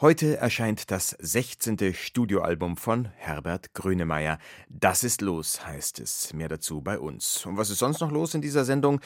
[0.00, 1.92] Heute erscheint das 16.
[1.92, 4.38] Studioalbum von Herbert Grönemeyer.
[4.68, 6.32] Das ist los, heißt es.
[6.32, 7.44] Mehr dazu bei uns.
[7.44, 9.00] Und was ist sonst noch los in dieser Sendung?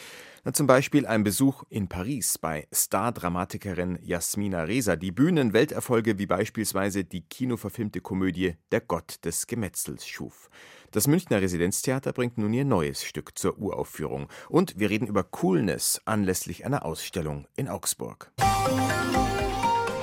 [0.45, 7.05] Na, zum Beispiel ein Besuch in Paris bei Stardramatikerin Jasmina Reza, die Bühnenwelterfolge wie beispielsweise
[7.05, 10.51] die kinoverfilmte Komödie Der Gott des Gemetzels schuf.
[10.91, 14.29] Das Münchner Residenztheater bringt nun ihr neues Stück zur Uraufführung.
[14.51, 18.31] Und wir reden über Coolness anlässlich einer Ausstellung in Augsburg.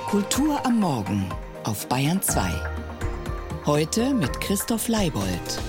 [0.09, 1.29] Kultur am Morgen
[1.65, 2.41] auf Bayern 2.
[3.67, 5.61] Heute mit Christoph Leibold.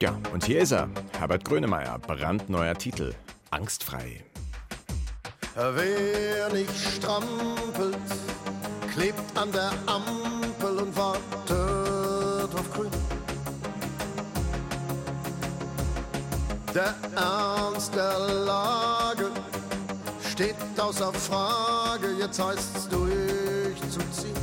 [0.00, 0.88] Ja, und hier ist er,
[1.18, 3.14] Herbert Grönemeyer, brandneuer Titel,
[3.50, 4.24] Angstfrei.
[5.54, 7.98] Wer nicht strampelt,
[8.94, 12.90] klebt an der Ampel und wartet auf Grün.
[16.74, 19.27] Der Ernst der Lage
[20.38, 24.36] steht außer Frage, jetzt heißt's durchzuziehen.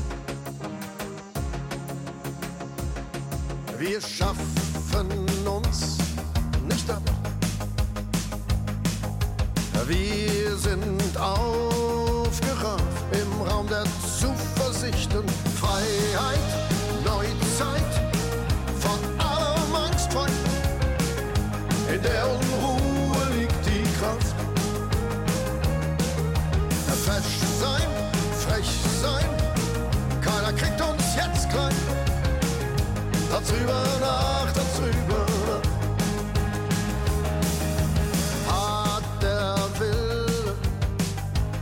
[3.77, 4.46] Wir schaffen
[5.48, 5.98] uns
[6.68, 7.02] nicht ab.
[9.87, 13.85] Wir sind aufgerafft im Raum der
[14.20, 16.49] Zuversicht und Freiheit,
[17.05, 17.93] Neuzeit,
[18.82, 20.27] von allem angstfrei,
[21.93, 22.45] in der
[27.05, 27.87] Fesch sein,
[28.43, 29.29] frech sein,
[30.21, 31.75] keiner kriegt uns jetzt klein.
[33.29, 35.62] Darüber nach, darüber nach.
[38.51, 40.55] Hat der Wille,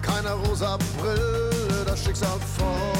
[0.01, 2.92] keine rosa Brille, das Schicksal fordert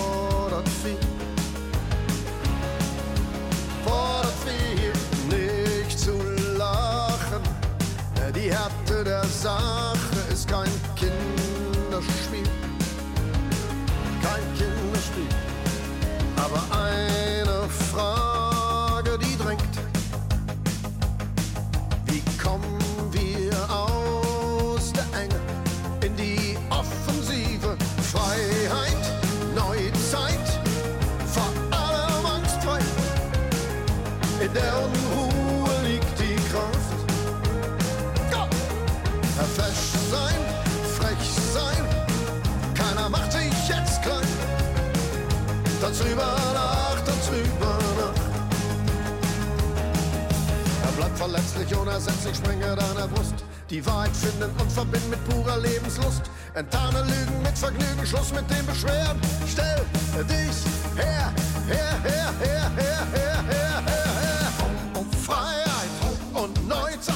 [51.54, 53.36] verletzlich, unersetzlich, springe deiner Brust.
[53.70, 56.24] Die Wahrheit finden und verbinden mit purer Lebenslust.
[56.54, 59.20] Enttarne Lügen mit Vergnügen, Schluss mit dem Beschweren.
[59.48, 59.86] Stell
[60.26, 60.66] dich
[60.96, 61.34] her,
[61.68, 64.52] her, her, her, her, her, her, her, her.
[64.96, 65.94] Um Freiheit
[66.34, 67.16] und Neuzeit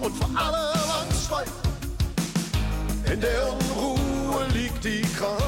[0.00, 1.44] und vor allem angstfrei.
[3.12, 5.45] In der Unruhe liegt die Kraft.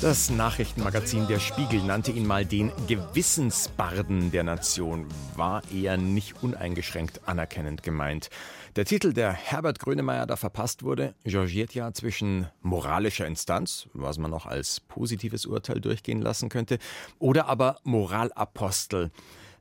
[0.00, 5.08] Das Nachrichtenmagazin Der Spiegel nannte ihn mal den Gewissensbarden der Nation.
[5.34, 8.30] War eher nicht uneingeschränkt anerkennend gemeint.
[8.76, 14.30] Der Titel, der Herbert Grönemeyer da verpasst wurde, changiert ja zwischen moralischer Instanz, was man
[14.30, 16.78] noch als positives Urteil durchgehen lassen könnte,
[17.18, 19.10] oder aber Moralapostel.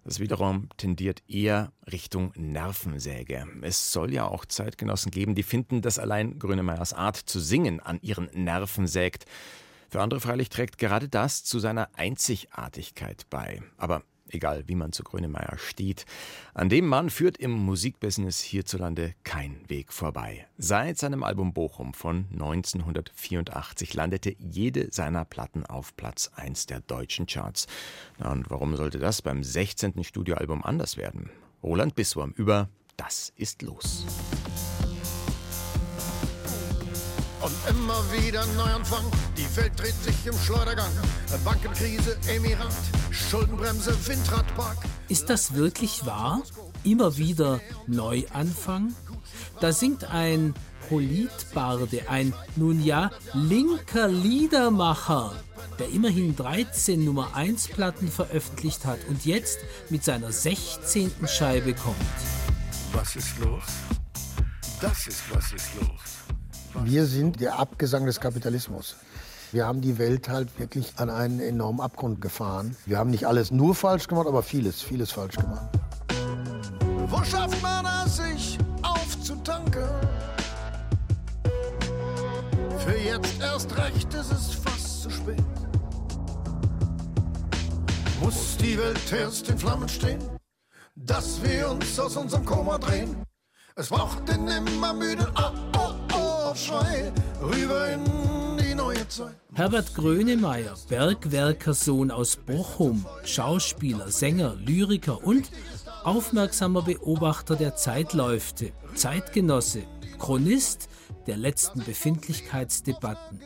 [0.03, 3.47] Das wiederum tendiert eher Richtung Nervensäge.
[3.61, 7.97] Es soll ja auch Zeitgenossen geben, die finden, dass allein Grönemeyers Art zu singen an
[8.03, 9.25] ihren Nerven sägt.
[9.89, 13.61] Für andere freilich trägt gerade das zu seiner Einzigartigkeit bei.
[13.77, 16.05] Aber egal, wie man zu Grönemeyer steht,
[16.53, 20.47] an dem Mann führt im Musikbusiness hierzulande kein Weg vorbei.
[20.57, 27.25] Seit seinem Album Bochum von 1984 landete jede seiner Platten auf Platz 1 der deutschen
[27.25, 27.67] Charts.
[28.17, 30.03] Na und warum sollte das beim 16.
[30.03, 31.29] Studioalbum anders werden?
[31.63, 34.05] Roland Bisswurm über Das ist los.
[37.47, 39.05] Und immer wieder Neuanfang,
[39.37, 40.91] die Welt dreht sich im Schleudergang.
[41.45, 42.73] Bankenkrise, Emirat,
[43.09, 44.75] Schuldenbremse, Windradpark.
[45.07, 46.41] Ist das wirklich wahr?
[46.83, 48.93] Immer wieder Neuanfang?
[49.61, 50.55] Da singt ein
[50.89, 55.33] Politbarde, ein nun ja linker Liedermacher,
[55.79, 61.13] der immerhin 13 Nummer 1 Platten veröffentlicht hat und jetzt mit seiner 16.
[61.25, 61.95] Scheibe kommt.
[62.91, 63.63] Was ist los?
[64.81, 66.26] Das ist was ist los.
[66.83, 68.95] Wir sind der Abgesang des Kapitalismus.
[69.51, 72.75] Wir haben die Welt halt wirklich an einen enormen Abgrund gefahren.
[72.85, 75.67] Wir haben nicht alles nur falsch gemacht, aber vieles, vieles falsch gemacht.
[77.07, 79.87] Wo schafft man es, sich aufzutanken?
[82.85, 85.43] Für jetzt erst recht ist es fast zu spät.
[88.21, 90.19] Muss die Welt erst in Flammen stehen?
[91.05, 93.15] dass wir uns aus unserem Koma drehen.
[93.75, 95.51] Es braucht den immer müden oh,
[96.57, 98.03] Schrei rüber in
[98.57, 99.35] die neue Zeit.
[99.53, 105.51] Herbert Grönemeyer, Bergwerkersohn aus Bochum, Schauspieler, Sänger, Lyriker und
[106.03, 109.83] aufmerksamer Beobachter der Zeitläufte, Zeitgenosse,
[110.17, 110.89] Chronist
[111.27, 113.39] der letzten Befindlichkeitsdebatten.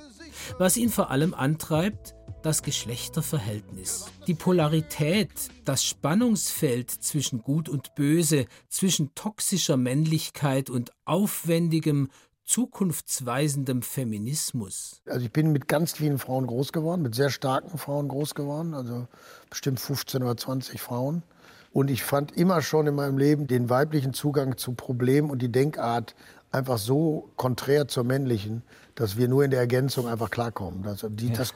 [0.58, 5.30] Was ihn vor allem antreibt, das Geschlechterverhältnis, die Polarität,
[5.66, 12.10] das Spannungsfeld zwischen Gut und Böse, zwischen toxischer Männlichkeit und aufwendigem,
[12.52, 15.02] zukunftsweisendem Feminismus.
[15.08, 18.74] Also ich bin mit ganz vielen Frauen groß geworden, mit sehr starken Frauen groß geworden,
[18.74, 19.08] also
[19.50, 21.24] bestimmt 15 oder 20 Frauen.
[21.72, 25.50] Und ich fand immer schon in meinem Leben den weiblichen Zugang zu Problemen und die
[25.50, 26.14] Denkart
[26.52, 28.64] einfach so konträr zur männlichen,
[28.96, 30.86] dass wir nur in der Ergänzung einfach klarkommen.
[30.86, 31.54] Also die, das,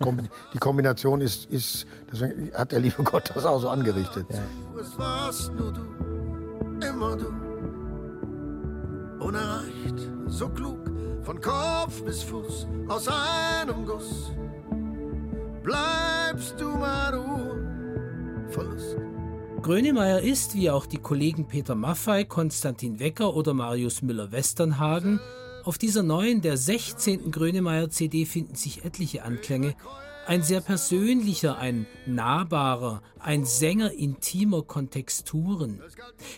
[0.53, 4.27] die Kombination ist, ist, deswegen hat der liebe Gott das auch so angerichtet.
[4.30, 4.39] Ja.
[4.80, 5.81] Es warst nur du,
[6.88, 7.27] immer du,
[9.19, 10.80] unerreicht, so klug,
[11.24, 14.31] von Kopf bis Fuß, aus einem Guss.
[15.63, 18.98] Bleibst du mal du, Verlust.
[19.62, 25.19] Grönemeyer ist, wie auch die Kollegen Peter Maffei, Konstantin Wecker oder Marius Müller-Westernhagen,
[25.63, 27.31] auf dieser neuen, der 16.
[27.31, 29.74] Grönemeyer-CD finden sich etliche Anklänge,
[30.27, 35.81] ein sehr persönlicher, ein nahbarer, ein Sänger intimer Kontexturen.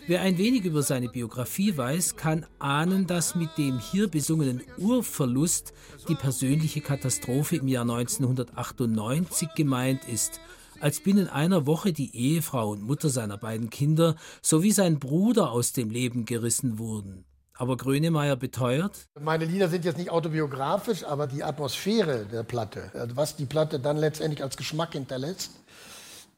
[0.06, 5.72] Wer ein wenig über seine Biografie weiß, kann ahnen, dass mit dem hier besungenen Urverlust
[6.08, 10.40] die persönliche Katastrophe im Jahr 1998 gemeint ist–
[10.80, 15.72] als binnen einer Woche die Ehefrau und Mutter seiner beiden Kinder sowie sein Bruder aus
[15.72, 17.24] dem Leben gerissen wurden.
[17.60, 19.08] Aber Grönemeyer beteuert?
[19.20, 23.80] Meine Lieder sind jetzt nicht autobiografisch, aber die Atmosphäre der Platte, also was die Platte
[23.80, 25.50] dann letztendlich als Geschmack hinterlässt.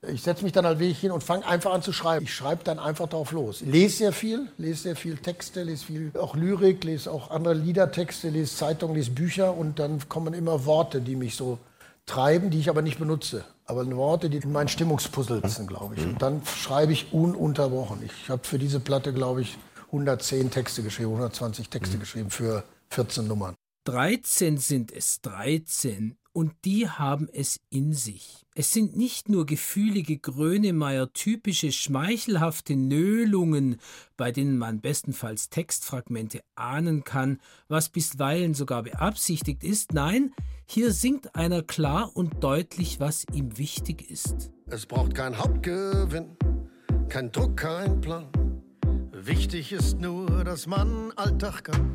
[0.08, 2.24] Ich setze mich dann halt wirklich hin und fange einfach an zu schreiben.
[2.24, 3.60] Ich schreibe dann einfach drauf los.
[3.60, 8.30] Lese sehr viel, lese sehr viel Texte, lese viel auch Lyrik, lese auch andere Liedertexte,
[8.30, 11.58] lese Zeitungen, lese Bücher und dann kommen immer Worte, die mich so
[12.06, 13.44] treiben, die ich aber nicht benutze.
[13.66, 16.04] Aber Worte, die in mein Stimmungspuzzle sind, glaube ich.
[16.04, 17.98] Und dann schreibe ich ununterbrochen.
[18.02, 19.58] Ich habe für diese Platte, glaube ich,
[19.90, 22.00] 110 Texte geschrieben, 120 Texte mhm.
[22.00, 23.54] geschrieben für 14 Nummern.
[23.84, 28.44] 13 sind es, 13 und die haben es in sich.
[28.54, 33.80] Es sind nicht nur gefühlige Grönemeyer typische schmeichelhafte Nöhlungen,
[34.16, 40.32] bei denen man bestenfalls Textfragmente ahnen kann, was bisweilen sogar beabsichtigt ist, nein,
[40.66, 44.50] hier singt einer klar und deutlich, was ihm wichtig ist.
[44.66, 46.36] Es braucht kein Hauptgewinn,
[47.08, 48.28] kein Druck, kein Plan.
[49.22, 51.94] Wichtig ist nur, dass man Alltag kann.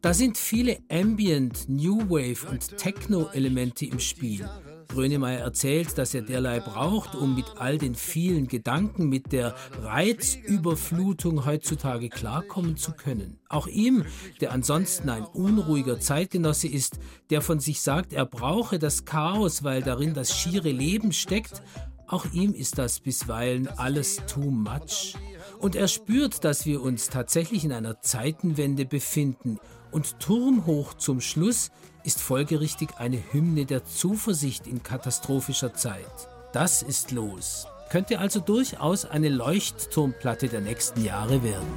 [0.00, 4.48] Da sind viele Ambient, New Wave und Techno-Elemente im Spiel.
[4.88, 11.44] Grönemeyer erzählt, dass er derlei braucht, um mit all den vielen Gedanken, mit der Reizüberflutung
[11.44, 13.38] heutzutage klarkommen zu können.
[13.50, 14.04] Auch ihm,
[14.40, 16.98] der ansonsten ein unruhiger Zeitgenosse ist,
[17.28, 21.62] der von sich sagt, er brauche das Chaos, weil darin das schiere Leben steckt,
[22.06, 25.16] auch ihm ist das bisweilen alles too much.
[25.58, 29.58] Und er spürt, dass wir uns tatsächlich in einer Zeitenwende befinden,
[29.92, 31.70] und turmhoch zum Schluss
[32.04, 36.28] ist folgerichtig eine Hymne der Zuversicht in katastrophischer Zeit.
[36.52, 37.66] Das ist los.
[37.88, 41.72] Könnte also durchaus eine Leuchtturmplatte der nächsten Jahre werden.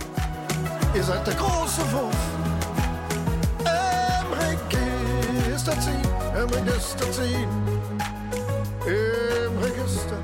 [0.95, 2.15] Ihr seid der große Wurf.
[3.59, 4.33] Im
[5.45, 6.01] Register ziehen,
[6.35, 7.49] im Register ziehen.
[8.85, 10.17] Im Register,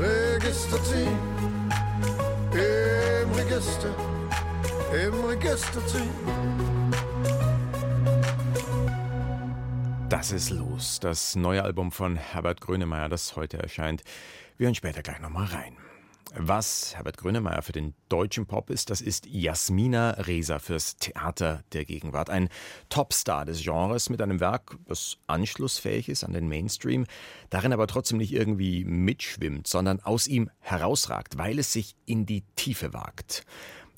[0.00, 1.37] Register ziehen.
[2.58, 3.94] Im Register
[4.92, 6.08] im Register ziehen.
[10.08, 14.02] Das ist los, das neue Album von Herbert Grönemeyer, das heute erscheint.
[14.56, 15.76] Wir hören später gleich nochmal rein.
[16.34, 21.86] Was Herbert Grönemeyer für den deutschen Pop ist, das ist Jasmina Reza fürs Theater der
[21.86, 22.28] Gegenwart.
[22.28, 22.50] Ein
[22.90, 27.06] Topstar des Genres mit einem Werk, das anschlussfähig ist an den Mainstream,
[27.48, 32.44] darin aber trotzdem nicht irgendwie mitschwimmt, sondern aus ihm herausragt, weil es sich in die
[32.56, 33.44] Tiefe wagt.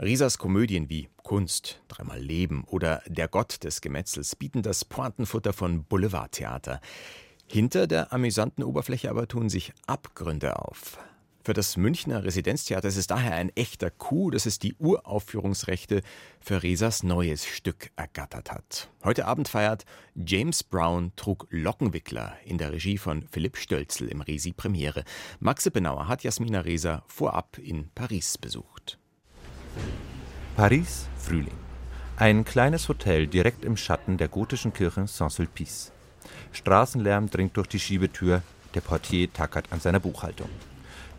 [0.01, 5.85] Risas Komödien wie Kunst, Dreimal Leben oder Der Gott des Gemetzels bieten das Pointenfutter von
[5.85, 6.81] Boulevardtheater.
[7.47, 10.99] Hinter der amüsanten Oberfläche aber tun sich Abgründe auf.
[11.43, 16.03] Für das Münchner Residenztheater ist es daher ein echter Coup, dass es die Uraufführungsrechte
[16.39, 18.91] für Resas neues Stück ergattert hat.
[19.05, 24.53] Heute Abend feiert James Brown trug Lockenwickler in der Regie von Philipp Stölzel im Resi
[24.53, 25.05] Premiere.
[25.39, 28.99] Maxe Benauer hat Jasmina Resa vorab in Paris besucht.
[30.57, 31.57] Paris, Frühling.
[32.17, 35.91] Ein kleines Hotel direkt im Schatten der gotischen Kirche Saint-Sulpice.
[36.53, 38.43] Straßenlärm dringt durch die Schiebetür,
[38.75, 40.51] der Portier tackert an seiner Buchhaltung.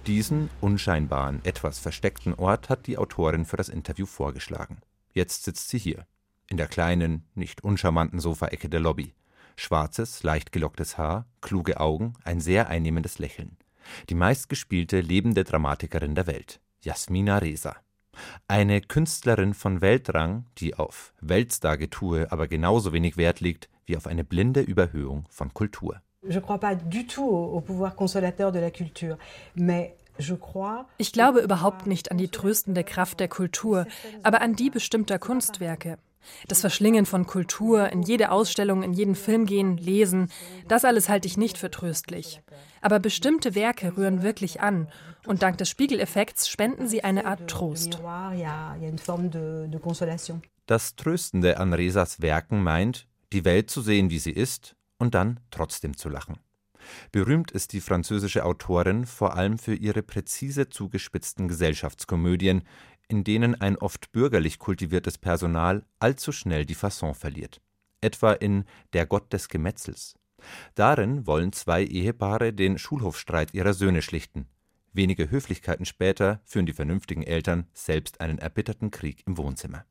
[0.08, 4.78] Diesen unscheinbaren, etwas versteckten Ort hat die Autorin für das Interview vorgeschlagen.
[5.14, 6.08] Jetzt sitzt sie hier,
[6.48, 9.14] in der kleinen, nicht uncharmanten Sofaecke der Lobby.
[9.56, 13.58] Schwarzes, leicht gelocktes Haar, kluge Augen, ein sehr einnehmendes Lächeln.
[14.10, 17.76] Die meistgespielte lebende Dramatikerin der Welt, Jasmina Reza.
[18.48, 24.24] Eine Künstlerin von Weltrang, die auf Weltstar-Getue aber genauso wenig Wert legt wie auf eine
[24.24, 26.02] blinde Überhöhung von Kultur.
[30.98, 33.88] Ich glaube überhaupt nicht an die tröstende Kraft der Kultur,
[34.22, 35.98] aber an die bestimmter Kunstwerke.
[36.48, 40.30] Das Verschlingen von Kultur, in jede Ausstellung, in jeden Film gehen, lesen,
[40.68, 42.42] das alles halte ich nicht für tröstlich.
[42.82, 44.88] Aber bestimmte Werke rühren wirklich an
[45.26, 48.00] und dank des Spiegeleffekts spenden sie eine Art Trost.
[50.68, 55.40] Das Tröstende an Resas Werken meint, die Welt zu sehen, wie sie ist, und dann
[55.50, 56.38] trotzdem zu lachen.
[57.12, 62.62] Berühmt ist die französische Autorin vor allem für ihre präzise zugespitzten Gesellschaftskomödien,
[63.08, 67.62] in denen ein oft bürgerlich kultiviertes Personal allzu schnell die Fasson verliert.
[68.00, 70.16] Etwa in Der Gott des Gemetzels.
[70.76, 74.48] Darin wollen zwei Ehepaare den Schulhofstreit ihrer Söhne schlichten.
[74.94, 79.86] Wenige Höflichkeiten später führen die vernünftigen Eltern selbst einen erbitterten Krieg im Wohnzimmer.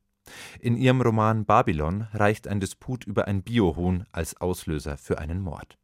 [0.60, 5.78] In ihrem Roman Babylon reicht ein Disput über ein Biohuhn als Auslöser für einen Mord.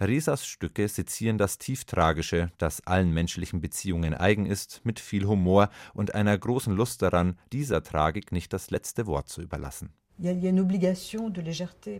[0.00, 6.14] Resas Stücke sezieren das Tieftragische, das allen menschlichen Beziehungen eigen ist, mit viel Humor und
[6.14, 9.92] einer großen Lust daran, dieser Tragik nicht das letzte Wort zu überlassen.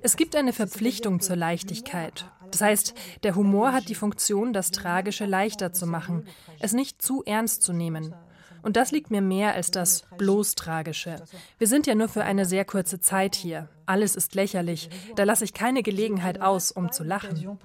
[0.03, 2.31] Es gibt eine Verpflichtung zur Leichtigkeit.
[2.51, 6.27] Das heißt, der Humor hat die Funktion, das Tragische leichter zu machen,
[6.59, 8.15] es nicht zu ernst zu nehmen.
[8.63, 11.23] Und das liegt mir mehr als das bloß Tragische.
[11.59, 13.69] Wir sind ja nur für eine sehr kurze Zeit hier.
[13.87, 14.91] Alles ist lächerlich.
[15.17, 17.59] Da lasse ich keine Gelegenheit aus, um zu lachen.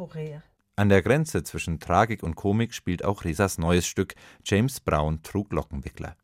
[0.77, 5.53] An der Grenze zwischen Tragik und Komik spielt auch Resas neues Stück James Brown trug
[5.53, 6.17] Lockenwickler.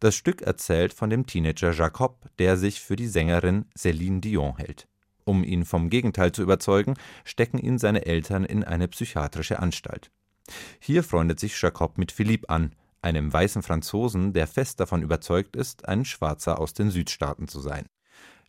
[0.00, 4.86] Das Stück erzählt von dem Teenager Jacob, der sich für die Sängerin Céline Dion hält.
[5.24, 6.94] Um ihn vom Gegenteil zu überzeugen,
[7.24, 10.10] stecken ihn seine Eltern in eine psychiatrische Anstalt.
[10.80, 15.88] Hier freundet sich Jacob mit Philippe an, einem weißen Franzosen, der fest davon überzeugt ist,
[15.88, 17.86] ein Schwarzer aus den Südstaaten zu sein.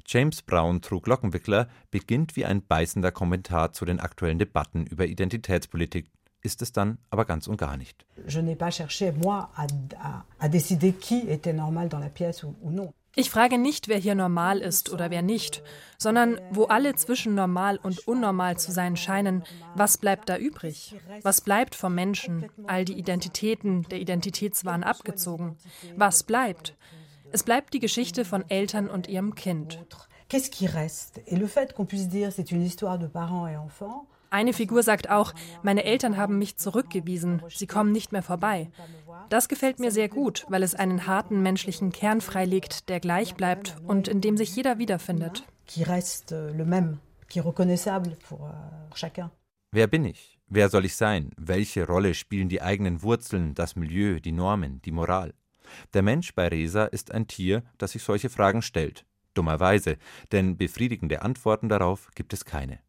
[0.06, 6.10] James Brown trug Lockenwickler beginnt wie ein beißender Kommentar zu den aktuellen Debatten über Identitätspolitik,
[6.42, 8.06] ist es dann aber ganz und gar nicht.
[8.28, 9.68] Je n'ai pas cherché, moi, à,
[10.00, 12.94] à, à normal dans la pièce ou, ou non.
[13.20, 15.62] Ich frage nicht, wer hier normal ist oder wer nicht,
[15.98, 19.44] sondern wo alle zwischen normal und unnormal zu sein scheinen,
[19.76, 20.96] was bleibt da übrig?
[21.22, 22.50] Was bleibt vom Menschen?
[22.66, 25.58] All die Identitäten, der Identitätswahn abgezogen.
[25.98, 26.78] Was bleibt?
[27.34, 29.86] Es bleibt die Geschichte von Eltern und ihrem Kind.
[30.30, 31.20] Qu'est-ce qui reste?
[31.26, 34.84] Et le fait qu'on puisse dire c'est une histoire de parents et enfants, eine Figur
[34.84, 35.34] sagt auch,
[35.64, 38.70] meine Eltern haben mich zurückgewiesen, sie kommen nicht mehr vorbei.
[39.30, 43.76] Das gefällt mir sehr gut, weil es einen harten menschlichen Kern freilegt, der gleich bleibt
[43.86, 45.44] und in dem sich jeder wiederfindet.
[45.78, 46.52] Euh,
[49.72, 50.40] Wer bin ich?
[50.48, 51.32] Wer soll ich sein?
[51.38, 55.34] Welche Rolle spielen die eigenen Wurzeln, das Milieu, die Normen, die Moral?
[55.94, 59.06] Der Mensch bei Resa ist ein Tier, das sich solche Fragen stellt.
[59.36, 59.98] Dummerweise,
[60.32, 62.80] denn befriedigende Antworten darauf gibt es keine.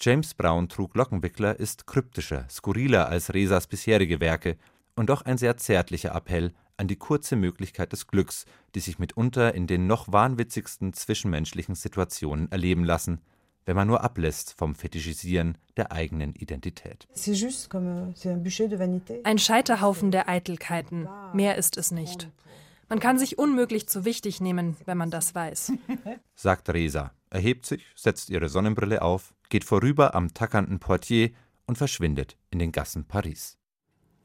[0.00, 4.56] James Brown trug Lockenwickler ist kryptischer, skurriler als Resas bisherige Werke
[4.94, 8.44] und doch ein sehr zärtlicher Appell an die kurze Möglichkeit des Glücks,
[8.74, 13.20] die sich mitunter in den noch wahnwitzigsten zwischenmenschlichen Situationen erleben lassen,
[13.64, 17.08] wenn man nur ablässt vom Fetischisieren der eigenen Identität.
[19.24, 22.28] Ein Scheiterhaufen der Eitelkeiten, mehr ist es nicht.
[22.88, 25.72] Man kann sich unmöglich zu wichtig nehmen, wenn man das weiß.
[26.36, 31.30] Sagt Resa, erhebt sich, setzt ihre Sonnenbrille auf, geht vorüber am tackernden Portier
[31.66, 33.58] und verschwindet in den Gassen Paris.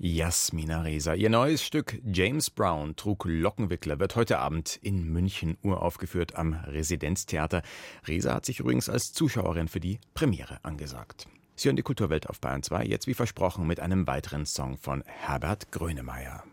[0.03, 1.13] Jasmina Reza.
[1.13, 7.61] Ihr neues Stück James Brown trug Lockenwickler wird heute Abend in München uraufgeführt am Residenztheater.
[8.07, 11.27] Reza hat sich übrigens als Zuschauerin für die Premiere angesagt.
[11.55, 15.03] Sie hören die Kulturwelt auf Bayern 2, jetzt wie versprochen mit einem weiteren Song von
[15.05, 16.43] Herbert Grönemeyer.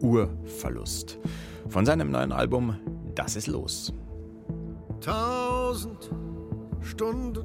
[0.00, 1.18] Urverlust.
[1.68, 2.78] Von seinem neuen Album
[3.16, 3.92] Das ist los.
[5.00, 6.12] Tausend
[6.84, 7.44] Stunden,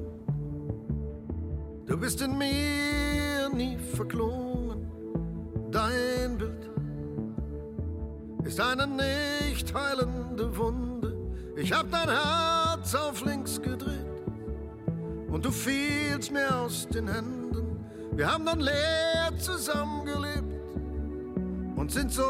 [1.85, 4.91] du bist in mir nie verklungen.
[5.71, 6.69] Dein Bild
[8.43, 11.15] ist eine nicht heilende Wunde.
[11.55, 14.05] Ich hab dein Herz auf links gedreht
[15.29, 17.85] und du fielst mir aus den Händen.
[18.13, 20.43] Wir haben dann leer zusammengelebt
[21.75, 22.23] und sind so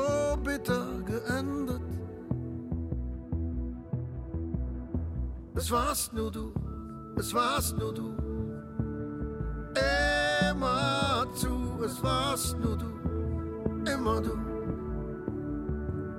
[0.44, 1.82] bitter geendet.
[5.56, 6.54] Es warst nur du,
[7.20, 8.16] es warst nur du.
[10.50, 13.92] Immer zu, es warst nur du.
[13.92, 14.38] immer du.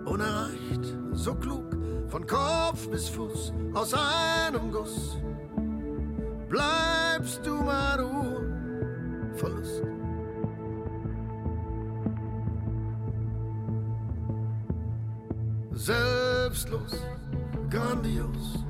[0.05, 1.77] Unerreicht, so klug,
[2.09, 5.17] von Kopf bis Fuß, aus einem Guss.
[6.49, 9.83] Bleibst du mal du, Verlust.
[15.73, 16.93] Selbstlos,
[17.71, 18.70] grandios.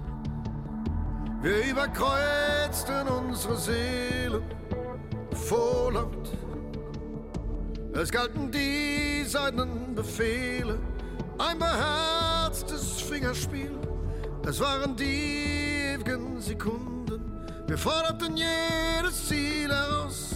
[1.42, 4.42] Wir überkreuzten unsere Seelen
[5.32, 6.36] vorlaut.
[7.94, 10.78] Es galten die seidenen Befehle,
[11.38, 13.72] ein beherztes Fingerspiel.
[14.46, 17.22] Es waren die ewigen Sekunden.
[17.66, 20.34] Wir forderten jedes Ziel heraus.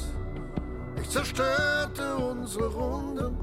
[1.03, 3.37] Ich zerstörte unsere Runden.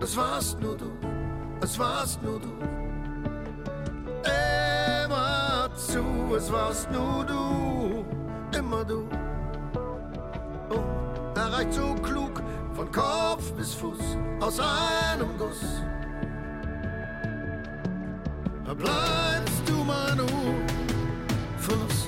[0.00, 0.90] Es warst nur du,
[1.60, 2.91] es warst nur du.
[6.36, 8.04] Es warst nur du,
[8.56, 9.08] immer du.
[10.70, 12.42] Und erreicht so klug,
[12.74, 14.00] von Kopf bis Fuß,
[14.40, 15.60] aus einem Guss.
[18.64, 20.20] Da bleibst du mein
[21.58, 22.06] Fuß.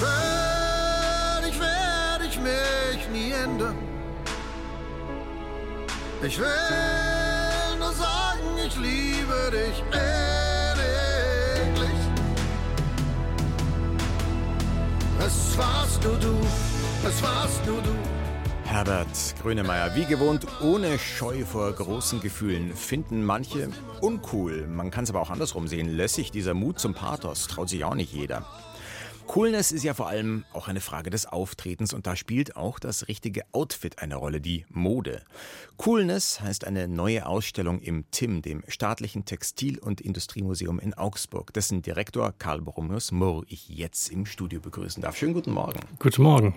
[0.00, 3.76] Völlig werde ich mich nie ändern.
[6.22, 7.15] Ich will
[8.66, 10.76] ich liebe dich ewiglich.
[15.18, 16.34] Es warst nur du,
[17.06, 17.94] es warst nur du.
[18.64, 23.70] Herbert Grönemeyer, wie gewohnt, ohne Scheu vor großen Gefühlen, finden manche
[24.00, 24.66] uncool.
[24.66, 25.88] Man kann es aber auch andersrum sehen.
[25.88, 28.44] Lässig, dieser Mut zum Pathos, traut sich auch nicht jeder.
[29.26, 33.08] Coolness ist ja vor allem auch eine Frage des Auftretens und da spielt auch das
[33.08, 35.22] richtige Outfit eine Rolle, die Mode.
[35.76, 41.82] Coolness heißt eine neue Ausstellung im TIM, dem staatlichen Textil- und Industriemuseum in Augsburg, dessen
[41.82, 45.16] Direktor Karl Borromäus Mohr ich jetzt im Studio begrüßen darf.
[45.16, 45.80] Schönen guten Morgen.
[45.98, 46.54] Guten Morgen.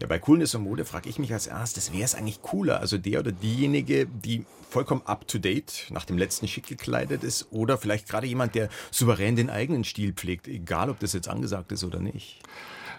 [0.00, 2.80] Ja, bei Coolness und Mode frage ich mich als erstes, wer ist eigentlich cooler?
[2.80, 7.48] Also der oder diejenige, die vollkommen up to date nach dem letzten Schick gekleidet ist
[7.52, 11.70] oder vielleicht gerade jemand, der souverän den eigenen Stil pflegt, egal ob das jetzt angesagt
[11.70, 12.40] ist oder nicht?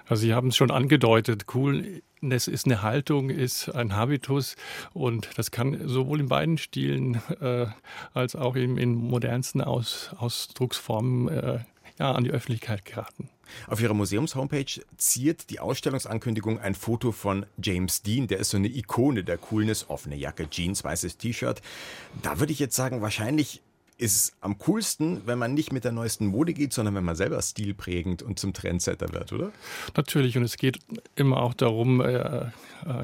[0.07, 4.55] Also Sie haben es schon angedeutet, Coolness ist eine Haltung, ist ein Habitus
[4.93, 7.65] und das kann sowohl in beiden Stilen äh,
[8.13, 11.59] als auch in, in modernsten Aus, Ausdrucksformen äh,
[11.99, 13.29] ja, an die Öffentlichkeit geraten.
[13.67, 18.27] Auf ihrer Museumshomepage ziert die Ausstellungsankündigung ein Foto von James Dean.
[18.27, 19.89] Der ist so eine Ikone der Coolness.
[19.89, 21.61] Offene Jacke, Jeans, weißes T-Shirt.
[22.21, 23.61] Da würde ich jetzt sagen, wahrscheinlich
[23.97, 27.15] ist es am coolsten, wenn man nicht mit der neuesten Mode geht, sondern wenn man
[27.15, 29.51] selber stilprägend und zum Trendsetter wird, oder?
[29.95, 30.79] Natürlich, und es geht
[31.15, 32.49] immer auch darum, äh, äh,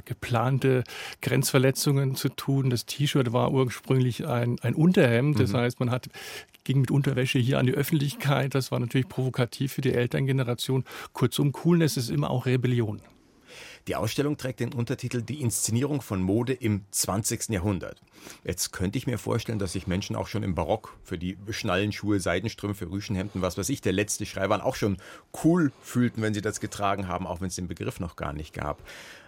[0.05, 0.83] geplante
[1.21, 2.69] Grenzverletzungen zu tun.
[2.69, 5.57] Das T-Shirt war ursprünglich ein, ein Unterhemd, das mhm.
[5.57, 6.09] heißt, man hat
[6.63, 8.53] ging mit Unterwäsche hier an die Öffentlichkeit.
[8.53, 10.85] Das war natürlich provokativ für die Elterngeneration.
[11.13, 13.01] Kurzum, Coolness ist immer auch Rebellion.
[13.87, 17.49] Die Ausstellung trägt den Untertitel Die Inszenierung von Mode im 20.
[17.49, 18.01] Jahrhundert.
[18.43, 22.19] Jetzt könnte ich mir vorstellen, dass sich Menschen auch schon im Barock für die Schnallenschuhe,
[22.19, 24.97] Seidenstrümpfe, Rüschenhemden, was weiß ich, der letzte Schrei waren, auch schon
[25.43, 28.53] cool fühlten, wenn sie das getragen haben, auch wenn es den Begriff noch gar nicht
[28.53, 28.81] gab.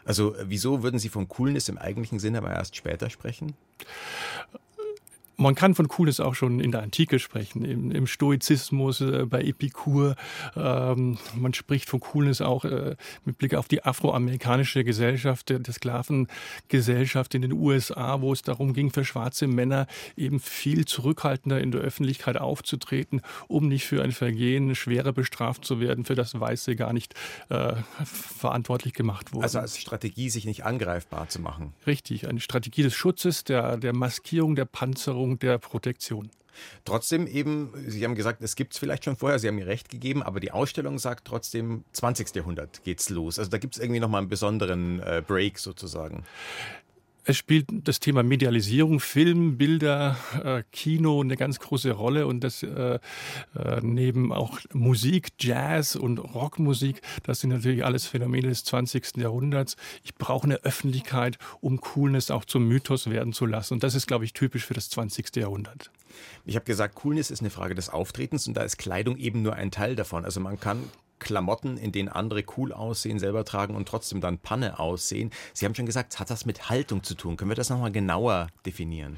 [0.05, 3.53] Also wieso würden Sie von Coolness im eigentlichen Sinne aber erst später sprechen?
[5.35, 9.41] Man kann von Coolness auch schon in der Antike sprechen, im, im Stoizismus, äh, bei
[9.43, 10.15] Epikur.
[10.55, 15.73] Ähm, man spricht von Coolness auch äh, mit Blick auf die afroamerikanische Gesellschaft, der, der
[15.73, 21.71] Sklavengesellschaft in den USA, wo es darum ging, für schwarze Männer eben viel zurückhaltender in
[21.71, 26.75] der Öffentlichkeit aufzutreten, um nicht für ein Vergehen schwerer bestraft zu werden, für das Weiße
[26.75, 27.15] gar nicht
[27.49, 29.43] äh, verantwortlich gemacht wurde.
[29.43, 31.73] Also als Strategie, sich nicht angreifbar zu machen.
[31.87, 36.29] Richtig, eine Strategie des Schutzes, der, der Maskierung, der Panzerung Sicherung der Protektion.
[36.85, 39.89] Trotzdem eben, Sie haben gesagt, es gibt es vielleicht schon vorher, Sie haben mir recht
[39.89, 42.35] gegeben, aber die Ausstellung sagt trotzdem, 20.
[42.35, 43.39] Jahrhundert geht's los.
[43.39, 46.23] Also da gibt es irgendwie nochmal einen besonderen äh, Break sozusagen.
[47.25, 52.63] Es spielt das Thema Medialisierung, Film, Bilder, äh, Kino eine ganz große Rolle und das
[52.63, 52.99] äh, äh,
[53.81, 59.17] neben auch Musik, Jazz und Rockmusik, das sind natürlich alles Phänomene des 20.
[59.17, 59.77] Jahrhunderts.
[60.03, 64.07] Ich brauche eine Öffentlichkeit, um Coolness auch zum Mythos werden zu lassen und das ist,
[64.07, 65.33] glaube ich, typisch für das 20.
[65.37, 65.91] Jahrhundert.
[66.45, 69.53] Ich habe gesagt, Coolness ist eine Frage des Auftretens und da ist Kleidung eben nur
[69.53, 70.25] ein Teil davon.
[70.25, 70.83] Also man kann
[71.23, 75.31] Klamotten, in denen andere cool aussehen, selber tragen und trotzdem dann Panne aussehen.
[75.53, 77.37] Sie haben schon gesagt, hat das mit Haltung zu tun.
[77.37, 79.17] Können wir das nochmal genauer definieren?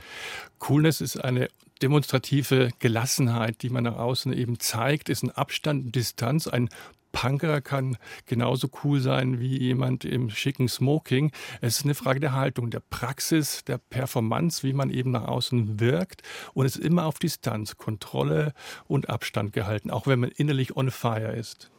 [0.60, 1.50] Coolness ist eine
[1.82, 6.70] demonstrative Gelassenheit, die man nach außen eben zeigt, ist ein Abstand, Distanz, ein
[7.16, 11.32] Punker kann genauso cool sein wie jemand im schicken Smoking.
[11.62, 15.80] Es ist eine Frage der Haltung, der Praxis, der Performance, wie man eben nach außen
[15.80, 16.24] wirkt.
[16.54, 18.54] Und es ist immer auf Distanz, Kontrolle
[18.88, 21.72] und Abstand gehalten, auch wenn man innerlich on fire ist.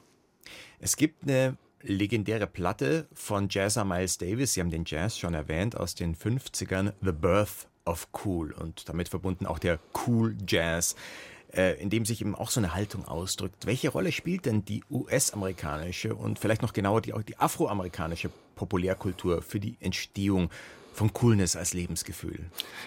[0.78, 5.76] Es gibt eine legendäre Platte von Jazzer Miles Davis, Sie haben den Jazz schon erwähnt,
[5.76, 10.96] aus den 50ern, The Birth of Cool und damit verbunden auch der Cool Jazz,
[11.54, 13.66] äh, in dem sich eben auch so eine Haltung ausdrückt.
[13.66, 19.60] Welche Rolle spielt denn die US-amerikanische und vielleicht noch genauer die, die afroamerikanische Populärkultur für
[19.60, 20.50] die Entstehung
[20.96, 22.40] von Coolness als Lebensgefühl?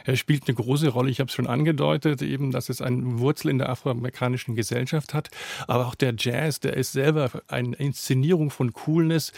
[0.04, 1.10] Er spielt eine große Rolle.
[1.12, 5.30] Ich habe es schon angedeutet, eben, dass es eine Wurzel in der afroamerikanischen Gesellschaft hat.
[5.67, 9.32] Aber auch der Jazz, der ist selber eine Inszenierung von Coolness.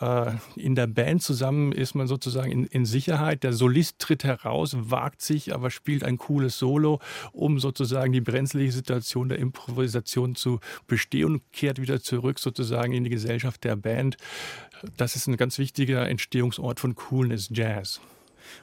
[0.00, 3.42] Äh, in der Band zusammen ist man sozusagen in, in Sicherheit.
[3.42, 7.00] Der Solist tritt heraus, wagt sich, aber spielt ein cooles Solo,
[7.32, 13.04] um sozusagen die brenzliche Situation der Improvisation zu bestehen und kehrt wieder zurück sozusagen in
[13.04, 14.16] die Gesellschaft der Band.
[14.96, 18.00] Das ist ein ganz wichtiger Entstehungsort von Coolness Jazz.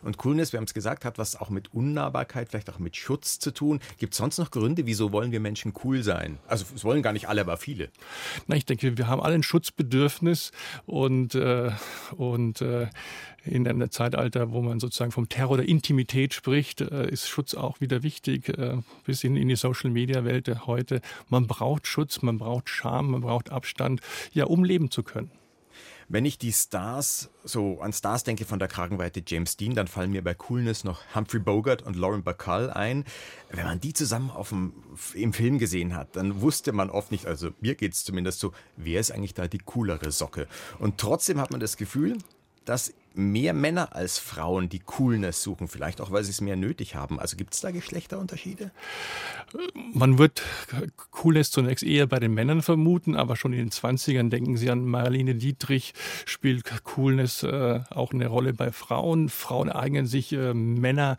[0.03, 3.39] Und Coolness, wir haben es gesagt, hat was auch mit Unnahbarkeit, vielleicht auch mit Schutz
[3.39, 3.79] zu tun.
[3.97, 6.37] Gibt es sonst noch Gründe, wieso wollen wir Menschen cool sein?
[6.47, 7.89] Also es wollen gar nicht alle, aber viele.
[8.47, 10.51] Na, ich denke, wir haben alle ein Schutzbedürfnis
[10.85, 11.71] und, äh,
[12.17, 12.87] und äh,
[13.43, 17.81] in einem Zeitalter, wo man sozusagen vom Terror der Intimität spricht, äh, ist Schutz auch
[17.81, 21.01] wieder wichtig, äh, bis in, in die Social-Media-Welt heute.
[21.29, 24.01] Man braucht Schutz, man braucht Scham, man braucht Abstand,
[24.33, 25.31] ja, um leben zu können.
[26.13, 30.11] Wenn ich die Stars, so an Stars denke von der Kragenweite James Dean, dann fallen
[30.11, 33.05] mir bei Coolness noch Humphrey Bogart und Lauren Bacall ein.
[33.49, 34.73] Wenn man die zusammen auf dem,
[35.13, 38.51] im Film gesehen hat, dann wusste man oft nicht, also mir geht es zumindest so,
[38.75, 40.47] wer ist eigentlich da die coolere Socke?
[40.79, 42.17] Und trotzdem hat man das Gefühl,
[42.65, 46.95] dass mehr Männer als Frauen die Coolness suchen, vielleicht auch, weil sie es mehr nötig
[46.95, 47.19] haben.
[47.19, 48.71] Also gibt es da Geschlechterunterschiede?
[49.93, 50.43] Man wird
[51.11, 54.85] Coolness zunächst eher bei den Männern vermuten, aber schon in den 20ern denken Sie an
[54.85, 55.93] Marlene Dietrich,
[56.25, 59.29] spielt Coolness äh, auch eine Rolle bei Frauen.
[59.29, 61.17] Frauen eignen sich äh, Männer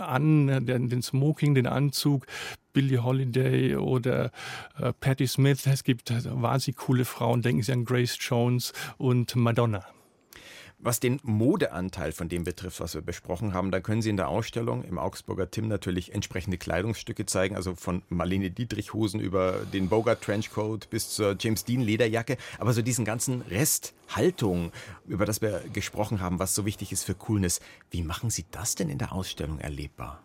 [0.00, 2.26] an, den, den, Smoking, den Anzug,
[2.72, 4.30] Billie Holiday oder
[4.78, 5.66] äh, Patti Smith.
[5.66, 9.84] Es gibt äh, wahnsinnig coole Frauen, denken Sie an Grace Jones und Madonna.
[10.84, 14.26] Was den Modeanteil von dem betrifft, was wir besprochen haben, da können Sie in der
[14.26, 19.88] Ausstellung im Augsburger Tim natürlich entsprechende Kleidungsstücke zeigen, also von Marlene Dietrich Hosen über den
[19.88, 24.72] Bogart Trenchcoat bis zur James Dean Lederjacke, aber so diesen ganzen Rest Haltung,
[25.06, 27.60] über das wir gesprochen haben, was so wichtig ist für Coolness.
[27.90, 30.22] Wie machen Sie das denn in der Ausstellung erlebbar?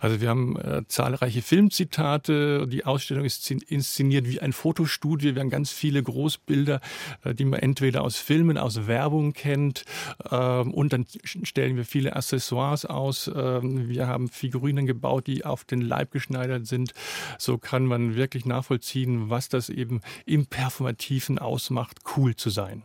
[0.00, 2.66] Also wir haben äh, zahlreiche Filmzitate.
[2.66, 5.34] Die Ausstellung ist inszeniert wie ein Fotostudio.
[5.34, 6.80] Wir haben ganz viele Großbilder,
[7.24, 9.84] äh, die man entweder aus Filmen, aus Werbung kennt.
[10.30, 13.30] Ähm, und dann stellen wir viele Accessoires aus.
[13.34, 16.94] Ähm, wir haben Figurinen gebaut, die auf den Leib geschneidert sind.
[17.38, 22.82] So kann man wirklich nachvollziehen, was das eben im Performativen ausmacht, cool zu sein.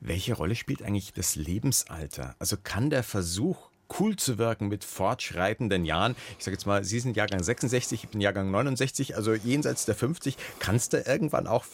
[0.00, 2.34] Welche Rolle spielt eigentlich das Lebensalter?
[2.38, 6.14] Also kann der Versuch, cool zu wirken mit fortschreitenden Jahren.
[6.38, 9.94] Ich sage jetzt mal, Sie sind Jahrgang 66, ich bin Jahrgang 69, also jenseits der
[9.94, 10.36] 50.
[10.58, 11.64] Kann es da irgendwann auch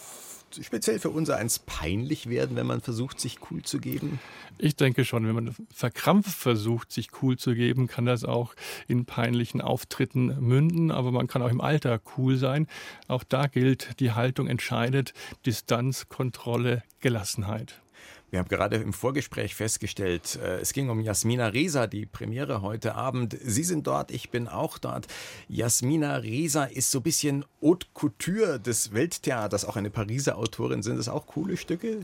[0.61, 4.19] speziell für unser eins peinlich werden, wenn man versucht, sich cool zu geben?
[4.59, 8.55] Ich denke schon, wenn man verkrampft versucht, sich cool zu geben, kann das auch
[8.89, 12.67] in peinlichen Auftritten münden, aber man kann auch im Alter cool sein.
[13.09, 15.13] Auch da gilt, die Haltung entscheidet,
[15.45, 17.83] Distanz, Kontrolle, Gelassenheit.
[18.31, 22.97] Wir haben gerade im Vorgespräch festgestellt, äh, es ging um Jasmina Reza, die Premiere heute
[22.97, 23.37] Abend.
[23.41, 25.07] Sie sind dort, ich bin auch dort.
[25.49, 30.83] Jasmina Reza ist so ein bisschen Haute Couture des Welttheaters, auch eine Pariser Autorin.
[30.83, 32.01] Sind das auch coole Stücke?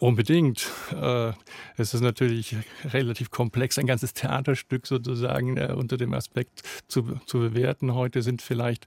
[0.00, 0.70] Unbedingt.
[0.92, 1.32] Äh,
[1.76, 7.38] es ist natürlich relativ komplex, ein ganzes Theaterstück sozusagen äh, unter dem Aspekt zu, zu
[7.38, 7.94] bewerten.
[7.94, 8.86] Heute sind vielleicht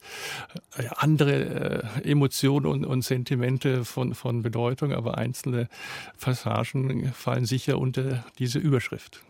[0.77, 5.67] äh, andere Emotionen und, und Sentimente von, von Bedeutung, aber einzelne
[6.19, 9.21] Passagen fallen sicher unter diese Überschrift.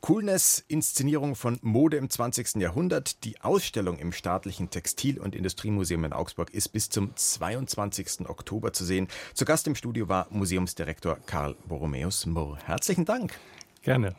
[0.00, 2.56] Coolness, Inszenierung von Mode im 20.
[2.56, 3.22] Jahrhundert.
[3.24, 8.28] Die Ausstellung im Staatlichen Textil- und Industriemuseum in Augsburg ist bis zum 22.
[8.28, 9.08] Oktober zu sehen.
[9.34, 12.58] Zu Gast im Studio war Museumsdirektor Karl Borromäus Murr.
[12.64, 13.38] Herzlichen Dank.
[13.82, 14.16] Gerne.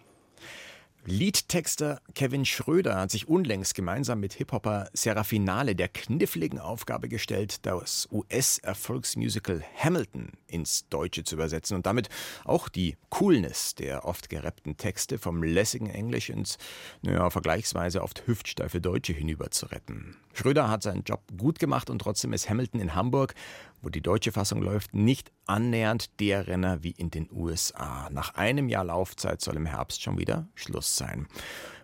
[1.03, 8.07] Liedtexter Kevin Schröder hat sich unlängst gemeinsam mit Hip-Hopper Serafinale der kniffligen Aufgabe gestellt, das
[8.11, 12.09] US-Erfolgsmusical Hamilton ins Deutsche zu übersetzen und damit
[12.45, 16.59] auch die Coolness der oft gerappten Texte vom lässigen Englisch ins,
[17.01, 20.17] naja, vergleichsweise oft hüftsteife Deutsche hinüber zu retten.
[20.33, 23.33] Schröder hat seinen Job gut gemacht und trotzdem ist Hamilton in Hamburg
[23.82, 28.10] wo die deutsche Fassung läuft, nicht annähernd der Renner wie in den USA.
[28.12, 31.28] Nach einem Jahr Laufzeit soll im Herbst schon wieder Schluss sein.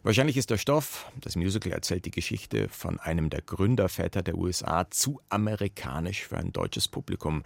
[0.03, 4.89] Wahrscheinlich ist der Stoff, das Musical erzählt die Geschichte von einem der Gründerväter der USA,
[4.89, 7.43] zu amerikanisch für ein deutsches Publikum.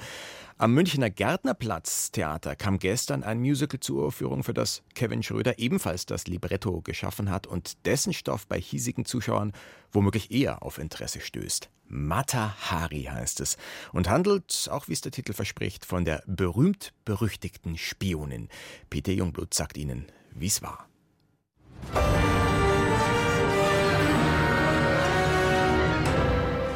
[0.57, 6.05] Am Münchner Gärtnerplatz Theater kam gestern ein Musical zur Uraufführung, für das Kevin Schröder ebenfalls
[6.05, 9.53] das Libretto geschaffen hat und dessen Stoff bei hiesigen Zuschauern
[9.91, 11.69] womöglich eher auf Interesse stößt.
[11.87, 13.57] Mata Hari heißt es
[13.91, 18.49] und handelt, auch wie es der Titel verspricht, von der berühmt-berüchtigten Spionin.
[18.89, 20.90] Peter Jungblut sagt Ihnen, wie es war.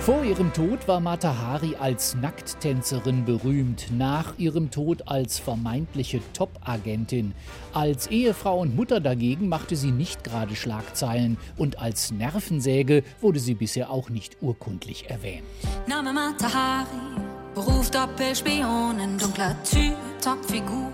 [0.05, 7.33] Vor ihrem Tod war Mata Hari als Nackttänzerin berühmt, nach ihrem Tod als vermeintliche Top-Agentin.
[7.73, 13.55] Als Ehefrau und Mutter dagegen machte sie nicht gerade Schlagzeilen und als Nervensäge wurde sie
[13.55, 15.41] bisher auch nicht urkundlich erwähnt.
[15.87, 17.19] Name Mata Hari,
[17.55, 20.91] Beruf Doppelspionin, dunkler Typ, Topfigur.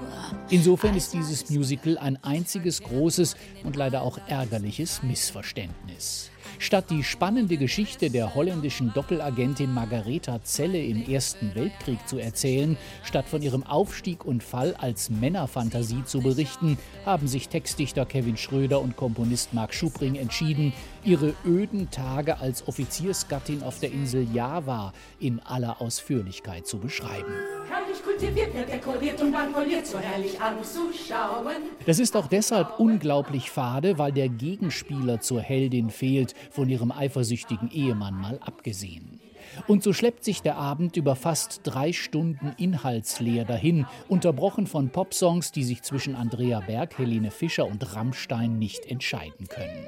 [0.50, 6.31] Insofern ist dieses Musical ein einziges großes und leider auch ärgerliches Missverständnis.
[6.60, 13.28] Statt die spannende Geschichte der holländischen Doppelagentin Margaretha Zelle im Ersten Weltkrieg zu erzählen, statt
[13.28, 18.96] von ihrem Aufstieg und Fall als Männerfantasie zu berichten, haben sich Textdichter Kevin Schröder und
[18.96, 20.74] Komponist Marc Schubring entschieden,
[21.04, 27.34] ihre öden Tage als Offiziersgattin auf der Insel Java in aller Ausführlichkeit zu beschreiben.
[27.70, 31.56] Herrlich kultiviert, dekoriert und dann poliert, so herrlich anzuschauen.
[31.86, 37.72] Das ist auch deshalb unglaublich fade, weil der Gegenspieler zur Heldin fehlt, von ihrem eifersüchtigen
[37.72, 39.20] Ehemann mal abgesehen.
[39.68, 45.52] Und so schleppt sich der Abend über fast drei Stunden inhaltsleer dahin, unterbrochen von Popsongs,
[45.52, 49.88] die sich zwischen Andrea Berg, Helene Fischer und Rammstein nicht entscheiden können.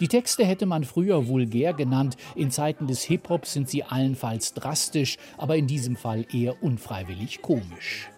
[0.00, 5.18] Die Texte hätte man früher vulgär genannt, in Zeiten des Hip-Hop sind sie allenfalls drastisch,
[5.36, 8.08] aber in diesem Fall eher unfreiwillig komisch.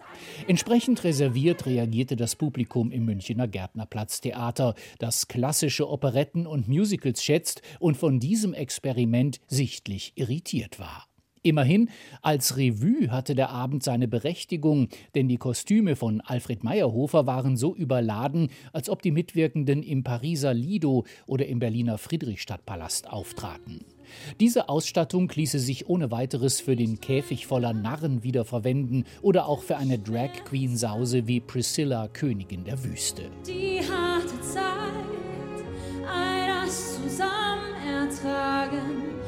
[0.47, 7.95] Entsprechend reserviert reagierte das Publikum im Münchner Gärtnerplatztheater, das klassische Operetten und Musicals schätzt und
[7.95, 11.10] von diesem Experiment sichtlich irritiert war.
[11.43, 11.89] Immerhin,
[12.21, 17.75] als Revue hatte der Abend seine Berechtigung, denn die Kostüme von Alfred Meyerhofer waren so
[17.75, 23.83] überladen, als ob die Mitwirkenden im Pariser Lido oder im Berliner Friedrichstadtpalast auftraten.
[24.39, 29.77] Diese Ausstattung ließe sich ohne weiteres für den Käfig voller Narren wiederverwenden oder auch für
[29.77, 33.23] eine Drag Queen Sause wie Priscilla, Königin der Wüste.
[33.47, 34.61] Die harte Zeit,
[36.07, 39.20] all das zusammen ertragen.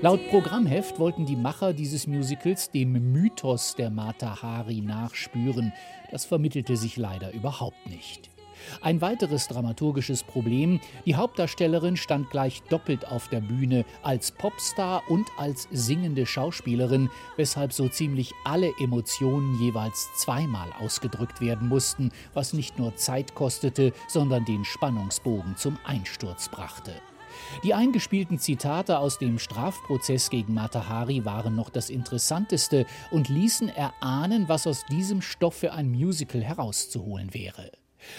[0.00, 5.72] Laut Programmheft wollten die Macher dieses Musicals dem Mythos der Mata Hari nachspüren.
[6.10, 8.30] Das vermittelte sich leider überhaupt nicht.
[8.80, 15.26] Ein weiteres dramaturgisches Problem, die Hauptdarstellerin stand gleich doppelt auf der Bühne, als Popstar und
[15.36, 22.78] als singende Schauspielerin, weshalb so ziemlich alle Emotionen jeweils zweimal ausgedrückt werden mussten, was nicht
[22.78, 26.92] nur Zeit kostete, sondern den Spannungsbogen zum Einsturz brachte.
[27.62, 34.48] Die eingespielten Zitate aus dem Strafprozess gegen Matahari waren noch das Interessanteste und ließen erahnen,
[34.48, 37.70] was aus diesem Stoff für ein Musical herauszuholen wäre.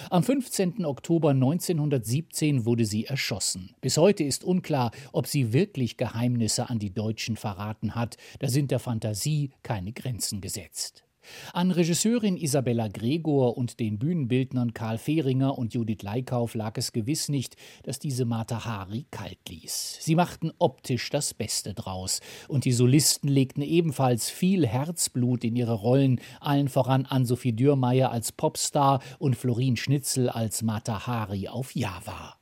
[0.09, 0.85] Am 15.
[0.85, 3.75] Oktober 1917 wurde sie erschossen.
[3.81, 8.17] Bis heute ist unklar, ob sie wirklich Geheimnisse an die Deutschen verraten hat.
[8.39, 11.04] Da sind der Fantasie keine Grenzen gesetzt.
[11.53, 17.29] An Regisseurin Isabella Gregor und den Bühnenbildnern Karl Fehringer und Judith Leikauf lag es gewiss
[17.29, 19.99] nicht, dass diese Mata Hari kalt ließ.
[20.01, 22.21] Sie machten optisch das Beste draus.
[22.47, 28.31] Und die Solisten legten ebenfalls viel Herzblut in ihre Rollen, allen voran Ann-Sophie Dürrmeier als
[28.31, 32.37] Popstar und Florin Schnitzel als Mata Hari auf Java.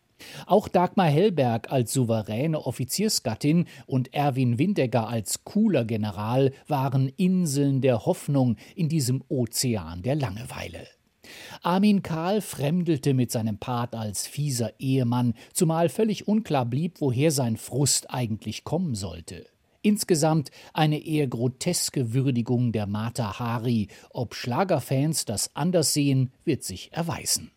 [0.46, 8.06] Auch Dagmar Hellberg als souveräne Offiziersgattin und Erwin Windegger als cooler General waren Inseln der
[8.06, 10.88] Hoffnung in diesem Ozean der Langeweile.
[11.62, 17.58] Armin Kahl fremdelte mit seinem Part als fieser Ehemann, zumal völlig unklar blieb, woher sein
[17.58, 19.46] Frust eigentlich kommen sollte.
[19.82, 23.90] Insgesamt eine eher groteske Würdigung der Mata Hari.
[24.12, 27.52] Ob Schlagerfans das anders sehen, wird sich erweisen.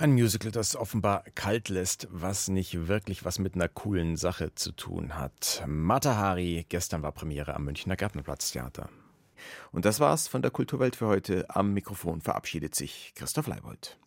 [0.00, 4.72] Ein Musical, das offenbar kalt lässt, was nicht wirklich was mit einer coolen Sache zu
[4.72, 5.62] tun hat.
[5.66, 8.88] Mata Hari, gestern war Premiere am Münchner Gärtnerplatztheater.
[9.72, 11.44] Und das war's von der Kulturwelt für heute.
[11.50, 13.99] Am Mikrofon verabschiedet sich Christoph Leibold.